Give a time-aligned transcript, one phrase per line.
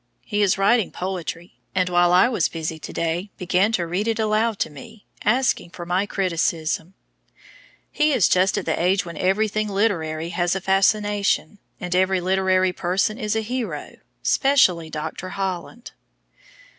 [0.25, 4.17] He is writing poetry, and while I was busy to day began to read it
[4.17, 6.95] aloud to me, asking for my criticism.
[7.91, 12.73] He is just at the age when everything literary has a fascination, and every literary
[12.73, 15.29] person is a hero, specially Dr.
[15.29, 15.91] Holland.